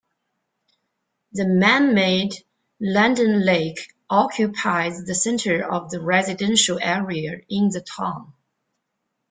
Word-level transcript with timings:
The 1.33 1.45
man-made 1.45 2.33
Landen 2.79 3.45
Lake 3.45 3.93
occupies 4.09 5.05
the 5.05 5.13
center 5.13 5.63
of 5.71 5.91
the 5.91 6.01
residential 6.01 6.79
area 6.81 7.37
in 7.47 7.69
the 7.69 7.81
town. 7.81 8.33